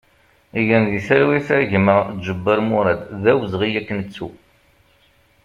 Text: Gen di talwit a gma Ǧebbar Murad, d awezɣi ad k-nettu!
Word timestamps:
Gen 0.67 0.83
di 0.91 0.99
talwit 1.07 1.47
a 1.55 1.57
gma 1.71 1.97
Ǧebbar 2.25 2.59
Murad, 2.69 3.01
d 3.21 3.23
awezɣi 3.31 3.69
ad 3.79 3.85
k-nettu! 3.87 4.29